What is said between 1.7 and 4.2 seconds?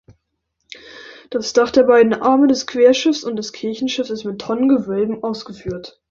beiden Arme des Querschiffs und des Kirchenschiffs